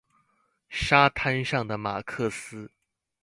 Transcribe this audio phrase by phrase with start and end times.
[0.67, 2.71] 沙灘上的馬克思